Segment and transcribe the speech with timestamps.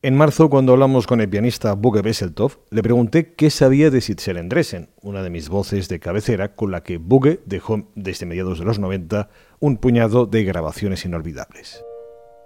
[0.00, 4.36] En marzo, cuando hablamos con el pianista Buge Besseltoff, le pregunté qué sabía de Sitzel
[4.36, 8.64] Endresen, una de mis voces de cabecera con la que Buge dejó desde mediados de
[8.64, 11.84] los 90 un puñado de grabaciones inolvidables.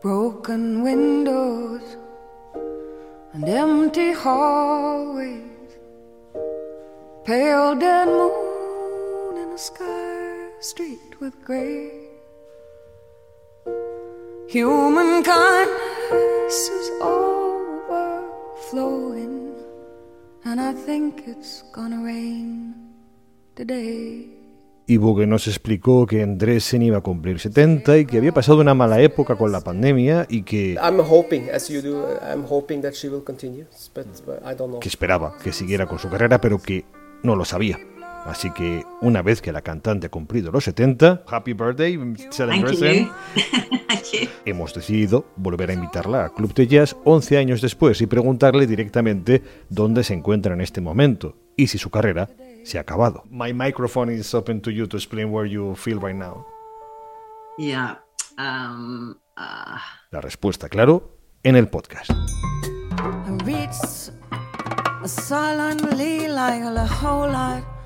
[0.00, 1.82] Broken windows
[3.34, 5.42] and empty hallways,
[7.26, 7.74] pale
[8.06, 10.30] moon in a sky
[11.20, 11.34] with
[18.60, 19.52] overflowing,
[20.44, 22.74] and I think it's gonna rain
[23.54, 24.36] today.
[24.86, 28.74] Y Bugue nos explicó que Andresen iba a cumplir 70 y que había pasado una
[28.74, 30.76] mala época con la pandemia y que...
[34.80, 36.84] Que esperaba que siguiera con su carrera, pero que
[37.22, 37.78] no lo sabía.
[38.26, 41.94] Así que una vez que la cantante ha cumplido los 70, Happy Birthday,
[42.38, 43.10] Andresen,
[44.44, 49.42] hemos decidido volver a invitarla a Club de Jazz 11 años después y preguntarle directamente
[49.68, 52.28] dónde se encuentra en este momento y si su carrera
[52.64, 53.24] se ha acabado.
[53.30, 56.46] My microphone is open to you to explain where you feel right now.
[57.58, 58.00] Yeah.
[58.38, 59.78] Um, uh...
[60.10, 62.10] La respuesta, claro, en el podcast.
[65.06, 67.79] Silently like a whole lot a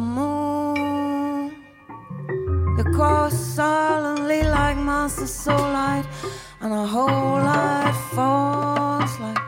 [0.00, 1.52] moon.
[2.76, 6.04] The cross silently like master soul light,
[6.60, 9.46] and a whole lot falls like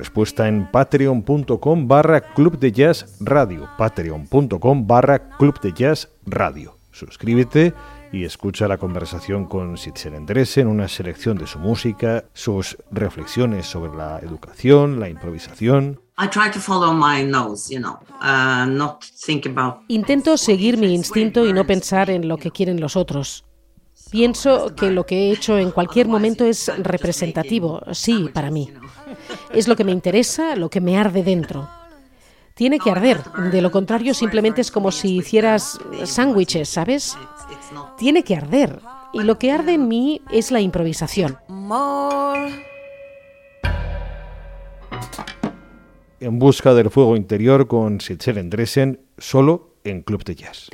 [0.00, 3.68] respuesta en patreon.com barra club de jazz radio.
[3.78, 6.79] Patreon.com barra club de jazz radio.
[6.92, 7.72] Suscríbete
[8.12, 13.96] y escucha la conversación con Sitzer Endresen, una selección de su música, sus reflexiones sobre
[13.96, 16.00] la educación, la improvisación.
[19.88, 23.44] Intento seguir mi instinto y no pensar en lo que quieren los otros.
[24.10, 28.72] Pienso que lo que he hecho en cualquier momento es representativo, sí, para mí.
[29.52, 31.68] Es lo que me interesa, lo que me arde dentro.
[32.60, 37.16] Tiene que arder, de lo contrario simplemente es como si hicieras sándwiches, ¿sabes?
[37.96, 38.80] Tiene que arder,
[39.14, 41.38] y lo que arde en mí es la improvisación.
[46.20, 50.68] En busca del fuego interior con Sitzel Endresen, solo en Club de Jazz.